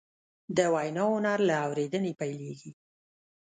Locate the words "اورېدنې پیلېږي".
1.65-2.71